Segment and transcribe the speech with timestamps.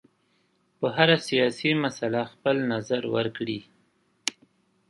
[0.79, 3.59] په هره سیاسي مسله خپل نظر ورکړي.